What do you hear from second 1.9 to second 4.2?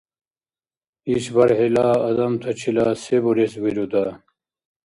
адамтачила се бурес вируда?